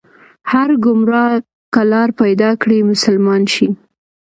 [0.51, 1.33] هر ګمراه
[1.73, 3.67] که لار پيدا کړي، مسلمان شي